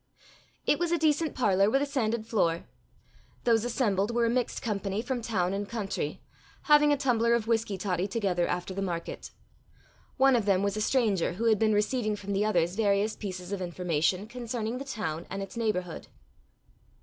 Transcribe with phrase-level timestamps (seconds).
[0.65, 2.65] It was a decent parlour with a sanded floor.
[3.43, 6.23] Those assembled were a mixed company from town and country,
[6.63, 9.29] having a tumbler of whisky toddy together after the market.
[10.17, 13.51] One of them was a stranger who had been receiving from the others various pieces
[13.51, 16.07] of information concerning the town and its neighbourhood.